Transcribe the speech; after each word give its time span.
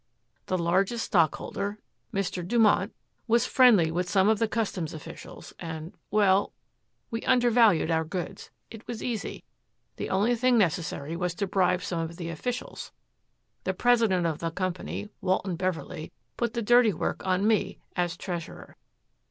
The 0.47 0.57
largest 0.57 1.05
stockholder, 1.05 1.77
Mr. 2.11 2.41
Dumont, 2.43 2.91
was 3.27 3.45
friendly 3.45 3.91
with 3.91 4.09
some 4.09 4.29
of 4.29 4.39
the 4.39 4.47
customs 4.47 4.95
officials 4.95 5.53
and 5.59 5.93
well, 6.09 6.53
we 7.11 7.21
undervalued 7.21 7.91
our 7.91 8.03
goods. 8.03 8.49
It 8.71 8.87
was 8.87 9.03
easy. 9.03 9.43
The 9.97 10.09
only 10.09 10.33
thing 10.35 10.57
necessary 10.57 11.15
was 11.15 11.35
to 11.35 11.45
bribe 11.45 11.83
some 11.83 11.99
of 11.99 12.15
the 12.17 12.29
officials. 12.29 12.91
The 13.63 13.75
president 13.75 14.25
of 14.25 14.39
the 14.39 14.49
company, 14.49 15.07
Walton 15.21 15.55
Beverley, 15.55 16.11
put 16.35 16.55
the 16.55 16.63
dirty 16.63 16.93
work 16.93 17.23
on 17.23 17.45
me 17.45 17.77
as 17.95 18.17
treasurer. 18.17 18.77